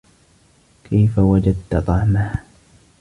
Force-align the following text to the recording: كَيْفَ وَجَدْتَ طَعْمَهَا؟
كَيْفَ 0.83 1.19
وَجَدْتَ 1.19 1.75
طَعْمَهَا؟ 1.75 2.43